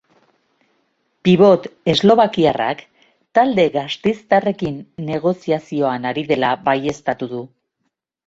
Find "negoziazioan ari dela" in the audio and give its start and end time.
5.11-6.49